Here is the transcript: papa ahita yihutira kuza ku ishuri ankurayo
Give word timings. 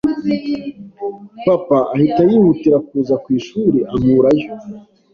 papa 1.45 1.79
ahita 1.93 2.21
yihutira 2.29 2.77
kuza 2.87 3.15
ku 3.23 3.27
ishuri 3.39 3.77
ankurayo 3.93 4.49